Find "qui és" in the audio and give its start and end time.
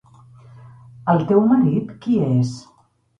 2.07-2.55